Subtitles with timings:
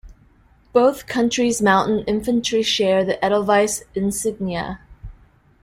[0.73, 4.79] Both countries' mountain infantry share the Edelweiss insignia.